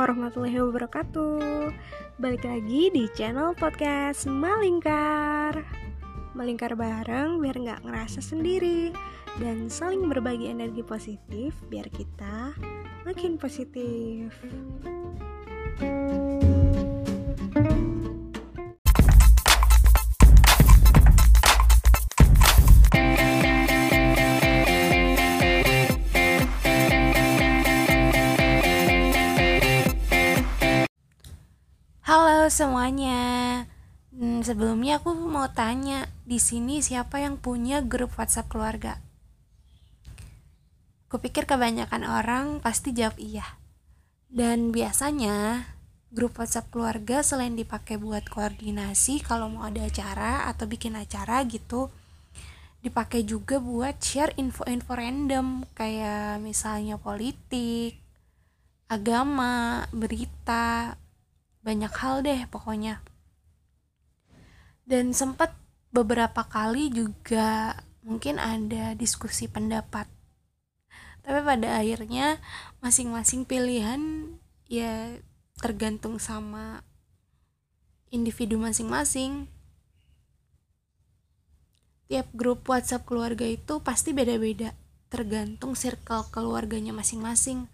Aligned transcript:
warahmatullahi 0.00 0.56
wabarakatuh. 0.64 1.76
Balik 2.16 2.48
lagi 2.48 2.88
di 2.88 3.04
channel 3.12 3.52
podcast 3.52 4.24
Malingkar. 4.24 5.60
Melingkar 6.32 6.72
bareng 6.72 7.36
biar 7.36 7.58
nggak 7.58 7.82
ngerasa 7.84 8.22
sendiri 8.22 8.94
Dan 9.42 9.66
saling 9.66 10.06
berbagi 10.06 10.48
energi 10.48 10.80
positif 10.80 11.52
biar 11.68 11.92
kita 11.92 12.56
makin 13.04 13.36
positif. 13.36 14.32
Halo 15.84 16.39
semuanya. 32.50 33.22
Hmm, 34.10 34.42
sebelumnya 34.42 34.98
aku 34.98 35.14
mau 35.14 35.46
tanya, 35.54 36.10
di 36.26 36.42
sini 36.42 36.82
siapa 36.82 37.22
yang 37.22 37.38
punya 37.38 37.80
grup 37.80 38.18
WhatsApp 38.18 38.50
keluarga? 38.50 38.98
Kupikir 41.06 41.46
kebanyakan 41.46 42.02
orang 42.06 42.46
pasti 42.58 42.90
jawab 42.90 43.18
iya. 43.22 43.46
Dan 44.26 44.74
biasanya 44.74 45.66
grup 46.10 46.38
WhatsApp 46.42 46.70
keluarga 46.74 47.22
selain 47.22 47.54
dipakai 47.54 47.98
buat 47.98 48.26
koordinasi 48.26 49.22
kalau 49.22 49.46
mau 49.50 49.70
ada 49.70 49.86
acara 49.86 50.50
atau 50.50 50.66
bikin 50.66 50.98
acara 50.98 51.46
gitu, 51.46 51.90
dipakai 52.82 53.22
juga 53.22 53.62
buat 53.62 53.98
share 54.02 54.34
info-info 54.34 54.90
random 54.90 55.62
kayak 55.78 56.42
misalnya 56.42 56.98
politik, 56.98 57.98
agama, 58.90 59.86
berita, 59.94 60.98
banyak 61.60 61.92
hal 61.92 62.24
deh 62.24 62.40
pokoknya. 62.48 63.04
Dan 64.84 65.12
sempat 65.12 65.54
beberapa 65.92 66.46
kali 66.46 66.90
juga 66.90 67.78
mungkin 68.02 68.40
ada 68.40 68.96
diskusi 68.96 69.46
pendapat. 69.46 70.08
Tapi 71.20 71.40
pada 71.44 71.78
akhirnya 71.78 72.40
masing-masing 72.80 73.44
pilihan 73.44 74.00
ya 74.66 75.14
tergantung 75.60 76.16
sama 76.16 76.80
individu 78.08 78.56
masing-masing. 78.56 79.46
Tiap 82.10 82.26
grup 82.34 82.66
WhatsApp 82.66 83.06
keluarga 83.06 83.46
itu 83.46 83.78
pasti 83.84 84.10
beda-beda 84.10 84.74
tergantung 85.10 85.78
circle 85.78 86.26
keluarganya 86.34 86.90
masing-masing 86.90 87.70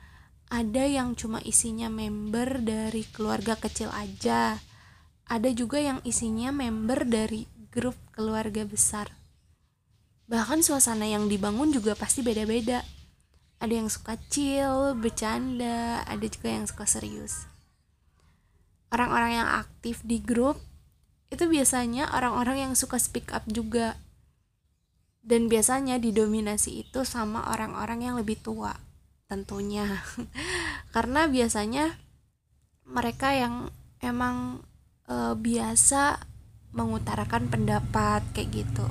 ada 0.47 0.87
yang 0.87 1.19
cuma 1.19 1.43
isinya 1.43 1.91
member 1.91 2.63
dari 2.63 3.03
keluarga 3.11 3.59
kecil 3.59 3.91
aja. 3.91 4.63
Ada 5.27 5.51
juga 5.51 5.83
yang 5.83 5.99
isinya 6.07 6.55
member 6.55 7.03
dari 7.03 7.51
grup 7.75 7.99
keluarga 8.15 8.63
besar. 8.63 9.11
Bahkan 10.31 10.63
suasana 10.63 11.11
yang 11.11 11.27
dibangun 11.27 11.75
juga 11.75 11.99
pasti 11.99 12.23
beda-beda. 12.23 12.87
Ada 13.59 13.75
yang 13.75 13.91
suka 13.91 14.15
chill, 14.31 14.95
bercanda, 14.95 16.07
ada 16.07 16.27
juga 16.31 16.47
yang 16.47 16.71
suka 16.71 16.87
serius. 16.87 17.51
Orang-orang 18.95 19.43
yang 19.43 19.49
aktif 19.51 19.99
di 20.07 20.23
grup 20.23 20.63
itu 21.27 21.43
biasanya 21.51 22.15
orang-orang 22.15 22.71
yang 22.71 22.73
suka 22.79 23.03
speak 23.03 23.35
up 23.35 23.43
juga. 23.51 23.99
Dan 25.27 25.51
biasanya 25.51 25.99
didominasi 25.99 26.87
itu 26.87 27.03
sama 27.03 27.51
orang-orang 27.51 28.07
yang 28.07 28.15
lebih 28.15 28.39
tua 28.39 28.86
tentunya. 29.27 30.03
Karena 30.95 31.27
biasanya 31.27 31.99
mereka 32.87 33.35
yang 33.35 33.71
emang 33.99 34.63
e, 35.07 35.35
biasa 35.35 36.23
mengutarakan 36.75 37.51
pendapat 37.51 38.23
kayak 38.35 38.65
gitu. 38.65 38.87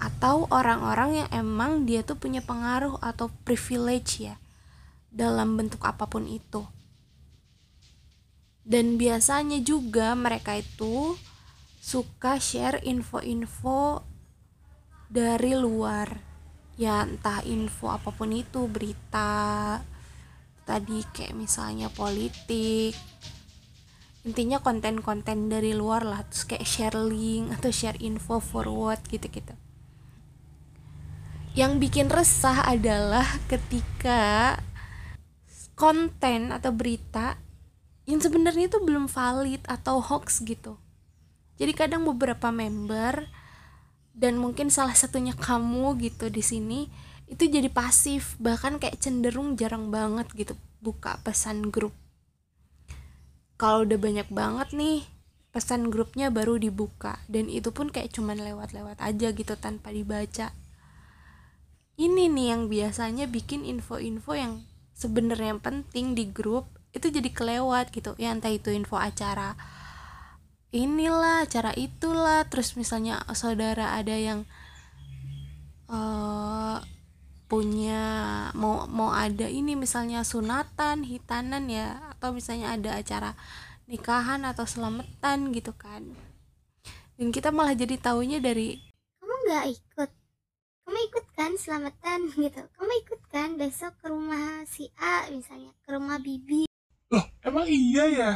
Atau 0.00 0.48
orang-orang 0.48 1.24
yang 1.24 1.28
emang 1.44 1.84
dia 1.84 2.00
tuh 2.00 2.16
punya 2.16 2.40
pengaruh 2.40 2.96
atau 3.04 3.28
privilege 3.44 4.24
ya 4.24 4.40
dalam 5.12 5.58
bentuk 5.58 5.82
apa 5.84 6.06
pun 6.08 6.24
itu. 6.24 6.64
Dan 8.64 8.96
biasanya 8.96 9.58
juga 9.60 10.14
mereka 10.14 10.54
itu 10.54 11.18
suka 11.80 12.38
share 12.38 12.78
info-info 12.86 14.04
dari 15.10 15.58
luar 15.58 16.29
ya 16.80 17.04
entah 17.04 17.44
info 17.44 17.92
apa 17.92 18.08
pun 18.08 18.32
itu 18.32 18.64
berita 18.64 19.76
tadi 20.64 21.04
kayak 21.12 21.36
misalnya 21.36 21.92
politik. 21.92 22.96
Intinya 24.24 24.64
konten-konten 24.64 25.52
dari 25.52 25.76
luar 25.76 26.08
lah 26.08 26.24
terus 26.24 26.48
kayak 26.48 26.64
share 26.64 26.96
link 26.96 27.52
atau 27.52 27.68
share 27.68 28.00
info 28.00 28.40
forward 28.40 29.04
gitu-gitu. 29.12 29.52
Yang 31.52 31.72
bikin 31.84 32.08
resah 32.08 32.64
adalah 32.64 33.28
ketika 33.44 34.56
konten 35.76 36.52
atau 36.56 36.72
berita 36.72 37.36
yang 38.08 38.24
sebenarnya 38.24 38.72
itu 38.72 38.80
belum 38.80 39.08
valid 39.08 39.68
atau 39.68 40.00
hoax 40.00 40.40
gitu. 40.48 40.80
Jadi 41.60 41.72
kadang 41.76 42.08
beberapa 42.08 42.48
member 42.48 43.28
dan 44.14 44.36
mungkin 44.36 44.68
salah 44.68 44.94
satunya 44.94 45.32
kamu 45.32 45.96
gitu 46.02 46.28
di 46.28 46.42
sini 46.42 46.90
itu 47.30 47.46
jadi 47.46 47.70
pasif 47.70 48.34
bahkan 48.42 48.82
kayak 48.82 48.98
cenderung 48.98 49.54
jarang 49.54 49.94
banget 49.94 50.26
gitu 50.34 50.58
buka 50.82 51.22
pesan 51.22 51.70
grup. 51.70 51.94
Kalau 53.54 53.86
udah 53.86 53.98
banyak 54.00 54.28
banget 54.32 54.74
nih 54.74 55.06
pesan 55.54 55.90
grupnya 55.94 56.30
baru 56.30 56.58
dibuka 56.58 57.22
dan 57.30 57.46
itu 57.46 57.70
pun 57.70 57.90
kayak 57.90 58.14
cuman 58.14 58.40
lewat-lewat 58.40 58.98
aja 58.98 59.30
gitu 59.30 59.54
tanpa 59.54 59.94
dibaca. 59.94 60.50
Ini 62.00 62.32
nih 62.32 62.46
yang 62.56 62.62
biasanya 62.72 63.28
bikin 63.28 63.68
info-info 63.68 64.32
yang 64.32 64.64
sebenarnya 64.96 65.60
penting 65.60 66.16
di 66.16 66.32
grup 66.32 66.66
itu 66.96 67.12
jadi 67.12 67.30
kelewat 67.30 67.92
gitu. 67.92 68.16
Ya 68.16 68.32
entah 68.32 68.50
itu 68.50 68.72
info 68.72 68.96
acara 68.96 69.54
inilah 70.70 71.46
cara 71.46 71.74
itulah. 71.74 72.46
Terus 72.46 72.74
misalnya 72.78 73.22
saudara 73.34 73.94
ada 73.98 74.14
yang 74.14 74.46
uh, 75.90 76.78
punya 77.50 78.02
mau 78.54 78.86
mau 78.86 79.10
ada 79.10 79.50
ini 79.50 79.74
misalnya 79.74 80.22
sunatan 80.22 81.02
hitanan 81.02 81.66
ya 81.66 81.98
atau 82.14 82.30
misalnya 82.30 82.78
ada 82.78 82.94
acara 82.94 83.34
nikahan 83.90 84.46
atau 84.46 84.62
selamatan 84.62 85.50
gitu 85.50 85.74
kan. 85.74 86.14
Dan 87.18 87.34
kita 87.34 87.50
malah 87.50 87.74
jadi 87.74 87.98
taunya 87.98 88.38
dari 88.38 88.78
kamu 89.20 89.34
nggak 89.50 89.66
ikut? 89.76 90.10
Kamu 90.86 90.98
ikut 91.10 91.26
kan 91.34 91.52
selamatan 91.58 92.30
gitu? 92.46 92.62
Kamu 92.78 92.92
ikut 93.04 93.20
kan 93.28 93.58
besok 93.58 93.98
ke 93.98 94.06
rumah 94.08 94.62
si 94.70 94.88
A 95.02 95.26
misalnya 95.28 95.74
ke 95.82 95.90
rumah 95.90 96.22
Bibi? 96.22 96.70
Loh 97.10 97.26
emang 97.42 97.66
iya 97.66 98.06
ya 98.06 98.32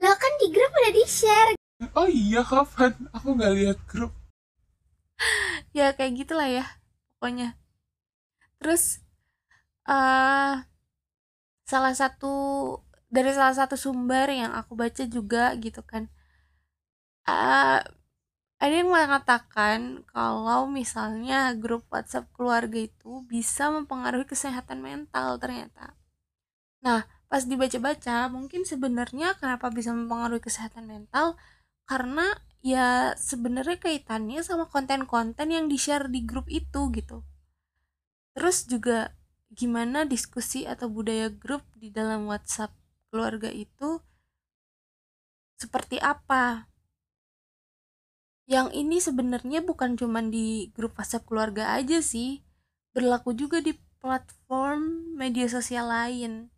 Lo 0.00 0.12
kan 0.16 0.32
di 0.40 0.48
grup 0.48 0.72
udah 0.72 0.92
di 0.96 1.04
share. 1.04 1.52
Oh 1.92 2.08
iya 2.08 2.40
kapan? 2.40 2.96
Aku 3.12 3.36
nggak 3.36 3.54
lihat 3.56 3.78
grup. 3.84 4.12
ya 5.76 5.92
kayak 5.92 6.24
gitulah 6.24 6.48
ya 6.48 6.64
pokoknya. 7.16 7.56
Terus 8.60 9.04
uh, 9.84 10.64
salah 11.68 11.94
satu 11.94 12.34
dari 13.12 13.30
salah 13.36 13.56
satu 13.56 13.76
sumber 13.76 14.32
yang 14.32 14.56
aku 14.56 14.72
baca 14.72 15.04
juga 15.04 15.52
gitu 15.60 15.84
kan. 15.84 16.08
Uh, 17.28 17.84
ada 18.60 18.74
yang 18.76 18.92
mengatakan 18.92 20.04
kalau 20.12 20.68
misalnya 20.68 21.56
grup 21.56 21.88
WhatsApp 21.88 22.28
keluarga 22.36 22.76
itu 22.76 23.24
bisa 23.24 23.72
mempengaruhi 23.72 24.28
kesehatan 24.28 24.84
mental 24.84 25.40
ternyata. 25.40 25.96
Nah, 26.84 27.08
pas 27.30 27.46
dibaca-baca 27.46 28.26
mungkin 28.26 28.66
sebenarnya 28.66 29.38
kenapa 29.38 29.70
bisa 29.70 29.94
mempengaruhi 29.94 30.42
kesehatan 30.42 30.90
mental? 30.90 31.38
Karena 31.86 32.26
ya 32.58 33.14
sebenarnya 33.14 33.78
kaitannya 33.78 34.42
sama 34.42 34.66
konten-konten 34.66 35.54
yang 35.54 35.70
di-share 35.70 36.10
di 36.10 36.26
grup 36.26 36.50
itu 36.50 36.90
gitu. 36.90 37.22
Terus 38.34 38.66
juga 38.66 39.14
gimana 39.54 40.02
diskusi 40.02 40.66
atau 40.66 40.90
budaya 40.90 41.30
grup 41.30 41.62
di 41.78 41.94
dalam 41.94 42.26
WhatsApp 42.26 42.74
keluarga 43.14 43.46
itu 43.54 44.02
seperti 45.54 46.02
apa? 46.02 46.66
Yang 48.50 48.74
ini 48.74 48.98
sebenarnya 48.98 49.62
bukan 49.62 49.94
cuma 49.94 50.18
di 50.18 50.74
grup 50.74 50.98
WhatsApp 50.98 51.30
keluarga 51.30 51.78
aja 51.78 52.02
sih 52.02 52.42
berlaku 52.90 53.38
juga 53.38 53.62
di 53.62 53.70
platform 54.02 55.14
media 55.14 55.46
sosial 55.46 55.86
lain 55.86 56.50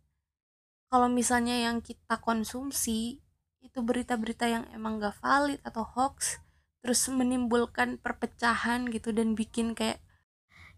kalau 0.93 1.09
misalnya 1.09 1.57
yang 1.57 1.81
kita 1.81 2.21
konsumsi 2.21 3.17
itu 3.65 3.79
berita-berita 3.81 4.45
yang 4.45 4.69
emang 4.77 5.01
gak 5.01 5.17
valid 5.25 5.57
atau 5.65 5.81
hoax 5.81 6.37
terus 6.85 7.09
menimbulkan 7.09 7.97
perpecahan 7.97 8.85
gitu 8.93 9.09
dan 9.09 9.33
bikin 9.33 9.73
kayak 9.73 9.97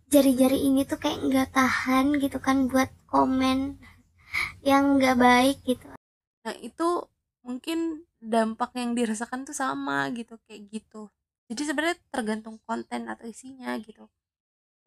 jari-jari 0.08 0.72
ini 0.72 0.88
tuh 0.88 1.04
kayak 1.04 1.20
nggak 1.20 1.50
tahan 1.52 2.16
gitu 2.24 2.40
kan 2.40 2.72
buat 2.72 2.88
komen 3.12 3.76
yang 4.64 5.02
nggak 5.02 5.20
baik 5.20 5.58
gitu. 5.68 5.84
Nah 6.48 6.56
itu 6.64 6.88
mungkin 7.44 8.08
dampak 8.24 8.72
yang 8.80 8.96
dirasakan 8.96 9.44
tuh 9.44 9.58
sama 9.58 10.08
gitu 10.16 10.40
kayak 10.48 10.72
gitu. 10.72 11.12
Jadi 11.52 11.62
sebenarnya 11.68 12.00
tergantung 12.08 12.62
konten 12.64 13.12
atau 13.12 13.28
isinya 13.28 13.76
gitu. 13.84 14.08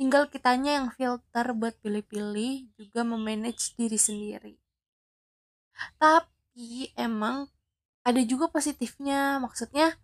Tinggal 0.00 0.32
kitanya 0.32 0.80
yang 0.80 0.88
filter 0.88 1.52
buat 1.52 1.76
pilih-pilih 1.84 2.72
juga 2.80 3.04
memanage 3.04 3.76
diri 3.76 4.00
sendiri 4.00 4.67
tapi 6.00 6.92
emang 6.98 7.50
ada 8.02 8.20
juga 8.24 8.50
positifnya. 8.50 9.38
Maksudnya 9.38 9.94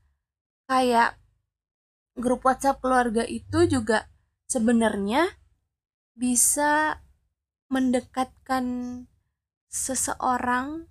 kayak 0.70 1.18
grup 2.14 2.46
WhatsApp 2.46 2.78
keluarga 2.78 3.26
itu 3.26 3.66
juga 3.66 4.06
sebenarnya 4.46 5.34
bisa 6.14 7.02
mendekatkan 7.72 8.64
seseorang 9.66 10.86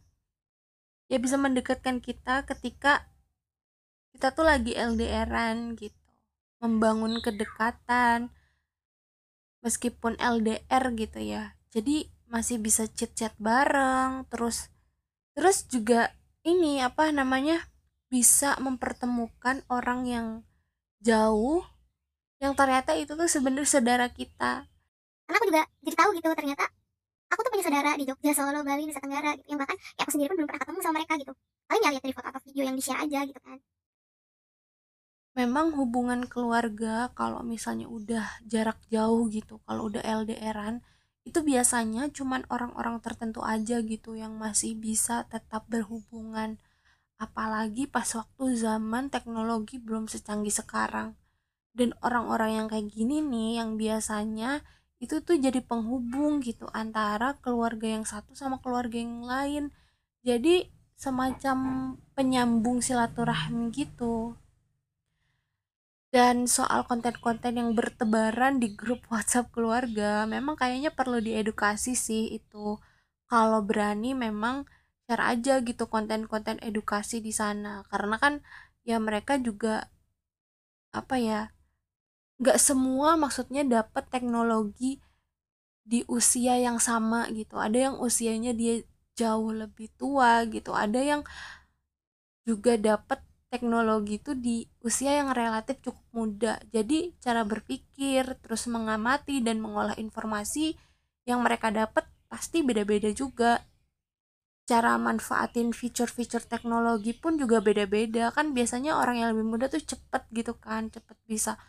ya 1.07 1.15
bisa 1.15 1.39
mendekatkan 1.39 2.03
kita 2.03 2.43
ketika 2.43 3.07
kita 4.11 4.35
tuh 4.35 4.43
lagi 4.43 4.75
LDRan 4.75 5.79
gitu 5.79 5.95
membangun 6.59 7.23
kedekatan 7.23 8.31
meskipun 9.63 10.19
LDR 10.19 10.83
gitu 10.99 11.19
ya. 11.23 11.55
Jadi 11.71 12.11
masih 12.27 12.59
bisa 12.59 12.89
chat-chat 12.89 13.31
bareng 13.39 14.27
terus 14.27 14.72
terus 15.33 15.65
juga 15.69 16.13
ini 16.45 16.81
apa 16.81 17.09
namanya 17.09 17.61
bisa 18.09 18.53
mempertemukan 18.61 19.65
orang 19.71 20.05
yang 20.05 20.27
jauh 21.01 21.65
yang 22.43 22.53
ternyata 22.59 22.91
itu 22.99 23.15
tuh 23.15 23.25
sebenarnya 23.31 23.69
saudara 23.69 24.07
kita. 24.11 24.67
Karena 25.23 25.37
aku 25.39 25.47
juga 25.47 25.63
jadi 25.79 25.95
tahu 25.95 26.09
gitu 26.19 26.27
ternyata 26.35 26.65
aku 27.31 27.39
tuh 27.41 27.51
punya 27.55 27.65
saudara 27.65 27.91
di 27.95 28.03
Jogja, 28.05 28.31
Solo, 28.35 28.61
Bali, 28.61 28.83
Nusa 28.85 28.99
Tenggara 28.99 29.31
gitu. 29.39 29.47
Yang 29.55 29.59
bahkan 29.63 29.77
ya 29.79 30.01
aku 30.03 30.11
sendiri 30.11 30.27
pun 30.29 30.37
belum 30.43 30.49
pernah 30.51 30.61
ketemu 30.61 30.79
sama 30.83 30.95
mereka 30.99 31.13
gitu. 31.17 31.33
Paling 31.65 31.81
ya 31.81 31.89
lihat 31.95 32.03
dari 32.03 32.13
foto 32.13 32.27
atau 32.29 32.41
video 32.43 32.63
yang 32.67 32.75
di 32.75 32.83
share 32.83 32.99
aja 32.99 33.19
gitu 33.23 33.39
kan. 33.39 33.57
Memang 35.33 35.73
hubungan 35.73 36.29
keluarga 36.29 37.09
kalau 37.17 37.41
misalnya 37.41 37.89
udah 37.89 38.27
jarak 38.45 38.77
jauh 38.93 39.25
gitu 39.33 39.57
kalau 39.65 39.89
udah 39.89 40.03
LDRan 40.05 40.85
itu 41.23 41.39
biasanya 41.39 42.11
cuman 42.11 42.43
orang-orang 42.51 42.99
tertentu 42.99 43.39
aja 43.43 43.79
gitu 43.79 44.19
yang 44.19 44.35
masih 44.35 44.75
bisa 44.75 45.23
tetap 45.31 45.63
berhubungan. 45.71 46.59
Apalagi 47.15 47.87
pas 47.87 48.07
waktu 48.11 48.59
zaman 48.59 49.07
teknologi 49.07 49.79
belum 49.79 50.11
secanggih 50.11 50.51
sekarang. 50.51 51.15
Dan 51.71 51.95
orang-orang 52.03 52.59
yang 52.59 52.67
kayak 52.67 52.91
gini 52.91 53.23
nih 53.23 53.63
yang 53.63 53.79
biasanya 53.79 54.61
itu 54.99 55.23
tuh 55.23 55.39
jadi 55.39 55.63
penghubung 55.63 56.43
gitu 56.43 56.67
antara 56.75 57.39
keluarga 57.39 57.87
yang 57.87 58.03
satu 58.03 58.35
sama 58.35 58.59
keluarga 58.59 58.99
yang 58.99 59.23
lain. 59.23 59.63
Jadi 60.27 60.67
semacam 60.99 61.57
penyambung 62.15 62.79
silaturahmi 62.83 63.71
gitu 63.75 64.35
dan 66.13 66.45
soal 66.45 66.85
konten-konten 66.85 67.57
yang 67.57 67.69
bertebaran 67.73 68.61
di 68.61 68.77
grup 68.77 69.01
WhatsApp 69.09 69.49
keluarga 69.49 70.29
memang 70.29 70.53
kayaknya 70.53 70.93
perlu 70.93 71.17
diedukasi 71.17 71.97
sih 71.97 72.37
itu. 72.37 72.77
Kalau 73.25 73.59
berani 73.65 74.13
memang 74.13 74.69
share 75.09 75.25
aja 75.33 75.53
gitu 75.65 75.89
konten-konten 75.89 76.61
edukasi 76.61 77.17
di 77.17 77.33
sana. 77.33 77.81
Karena 77.89 78.21
kan 78.21 78.33
ya 78.85 79.01
mereka 79.01 79.41
juga 79.41 79.89
apa 80.93 81.17
ya 81.17 81.49
nggak 82.37 82.61
semua 82.61 83.17
maksudnya 83.17 83.65
dapat 83.65 84.05
teknologi 84.13 85.01
di 85.81 86.05
usia 86.05 86.61
yang 86.61 86.77
sama 86.77 87.25
gitu. 87.33 87.57
Ada 87.57 87.89
yang 87.89 87.95
usianya 87.97 88.53
dia 88.53 88.85
jauh 89.17 89.49
lebih 89.49 89.89
tua 89.97 90.45
gitu. 90.45 90.77
Ada 90.77 91.01
yang 91.01 91.21
juga 92.45 92.77
dapat 92.77 93.19
teknologi 93.53 94.17
itu 94.17 94.33
di 94.33 94.65
usia 94.81 95.21
yang 95.21 95.29
relatif 95.29 95.77
cukup 95.85 96.01
muda. 96.09 96.57
Jadi 96.73 97.13
cara 97.21 97.45
berpikir, 97.45 98.25
terus 98.41 98.65
mengamati 98.65 99.45
dan 99.45 99.61
mengolah 99.61 99.93
informasi 100.01 100.73
yang 101.29 101.45
mereka 101.45 101.69
dapat 101.69 102.09
pasti 102.25 102.65
beda-beda 102.65 103.13
juga. 103.13 103.61
Cara 104.65 104.97
manfaatin 104.97 105.69
fitur-fitur 105.69 106.41
teknologi 106.49 107.13
pun 107.13 107.37
juga 107.37 107.61
beda-beda. 107.61 108.33
Kan 108.33 108.57
biasanya 108.57 108.97
orang 108.97 109.21
yang 109.21 109.29
lebih 109.37 109.45
muda 109.45 109.69
tuh 109.69 109.85
cepet 109.85 110.23
gitu 110.33 110.57
kan, 110.57 110.89
cepet 110.89 111.13
bisa 111.29 111.61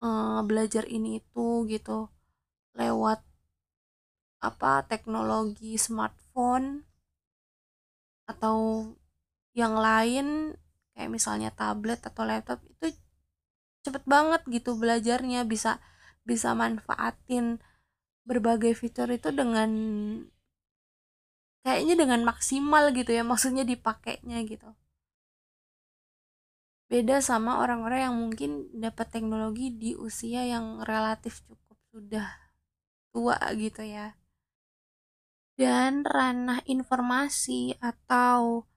uh, 0.00 0.40
belajar 0.40 0.88
ini 0.88 1.20
itu 1.20 1.68
gitu 1.68 2.08
lewat 2.72 3.20
apa 4.40 4.88
teknologi 4.88 5.76
smartphone 5.76 6.88
atau 8.24 8.88
yang 9.52 9.76
lain 9.76 10.56
kayak 11.00 11.08
misalnya 11.08 11.48
tablet 11.56 12.04
atau 12.04 12.28
laptop 12.28 12.60
itu 12.68 12.92
cepet 13.80 14.04
banget 14.04 14.44
gitu 14.52 14.76
belajarnya 14.76 15.48
bisa 15.48 15.80
bisa 16.28 16.52
manfaatin 16.52 17.56
berbagai 18.28 18.76
fitur 18.76 19.08
itu 19.08 19.32
dengan 19.32 19.72
kayaknya 21.64 21.96
dengan 21.96 22.20
maksimal 22.28 22.92
gitu 22.92 23.08
ya 23.16 23.24
maksudnya 23.24 23.64
dipakainya 23.64 24.44
gitu. 24.44 24.68
Beda 26.92 27.24
sama 27.24 27.62
orang-orang 27.64 28.00
yang 28.10 28.16
mungkin 28.18 28.50
dapat 28.76 29.08
teknologi 29.14 29.72
di 29.72 29.96
usia 29.96 30.44
yang 30.44 30.84
relatif 30.84 31.40
cukup 31.48 31.78
sudah 31.94 32.28
tua 33.14 33.38
gitu 33.56 33.86
ya. 33.86 34.18
Dan 35.54 36.02
ranah 36.02 36.60
informasi 36.66 37.78
atau 37.78 38.69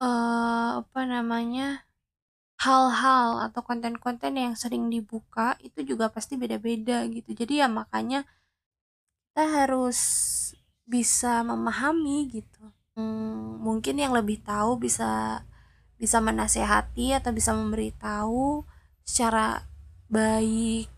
uh, 0.00 0.82
apa 0.82 1.00
namanya, 1.04 1.86
hal-hal 2.60 3.44
atau 3.50 3.60
konten-konten 3.60 4.36
yang 4.36 4.54
sering 4.56 4.88
dibuka 4.88 5.60
itu 5.60 5.84
juga 5.84 6.08
pasti 6.08 6.40
beda-beda 6.40 7.04
gitu. 7.08 7.36
Jadi 7.36 7.60
ya 7.60 7.68
makanya 7.68 8.24
kita 9.32 9.44
harus 9.64 10.00
bisa 10.88 11.44
memahami 11.44 12.28
gitu. 12.32 12.64
Hmm, 12.96 13.60
mungkin 13.60 14.00
yang 14.00 14.16
lebih 14.16 14.40
tahu 14.40 14.80
bisa 14.80 15.44
bisa 16.00 16.20
menasehati 16.20 17.12
atau 17.16 17.32
bisa 17.32 17.52
memberitahu 17.52 18.64
secara 19.04 19.64
baik 20.08 20.88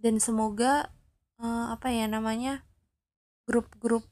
dan 0.00 0.16
semoga 0.16 0.88
uh, 1.36 1.72
apa 1.76 1.92
ya 1.92 2.08
namanya 2.08 2.64
grup-grup 3.44 4.08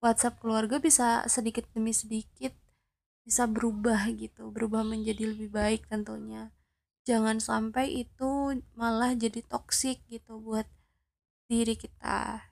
WhatsApp 0.00 0.40
keluarga 0.40 0.80
bisa 0.80 1.24
sedikit 1.28 1.68
demi 1.76 1.92
sedikit 1.92 2.56
bisa 3.26 3.50
berubah 3.50 4.06
gitu 4.14 4.54
berubah 4.54 4.86
menjadi 4.86 5.34
lebih 5.34 5.50
baik 5.50 5.90
tentunya. 5.90 6.54
Jangan 7.02 7.42
sampai 7.42 8.06
itu 8.06 8.62
malah 8.78 9.14
jadi 9.18 9.42
toksik 9.42 9.98
gitu 10.06 10.38
buat 10.38 10.66
diri 11.50 11.74
kita 11.74 12.46